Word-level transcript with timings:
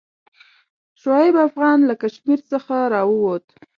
شعیب 1.01 1.35
افغان 1.47 1.79
له 1.89 1.93
کشمیر 2.01 2.39
څخه 2.51 2.75
راووت. 2.93 3.45